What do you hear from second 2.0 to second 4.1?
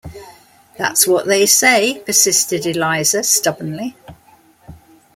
persisted Eliza stubbornly.